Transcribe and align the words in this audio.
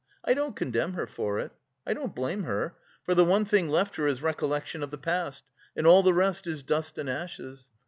I 0.25 0.33
don't 0.33 0.55
condemn 0.55 0.93
her 0.93 1.05
for 1.05 1.37
it, 1.37 1.51
I 1.85 1.93
don't 1.93 2.15
blame 2.15 2.41
her, 2.45 2.75
for 3.03 3.13
the 3.13 3.23
one 3.23 3.45
thing 3.45 3.69
left 3.69 3.97
her 3.97 4.07
is 4.07 4.23
recollection 4.23 4.81
of 4.81 4.89
the 4.89 4.97
past, 4.97 5.43
and 5.75 5.85
all 5.85 6.01
the 6.01 6.11
rest 6.11 6.47
is 6.47 6.63
dust 6.63 6.97
and 6.97 7.07
ashes. 7.07 7.69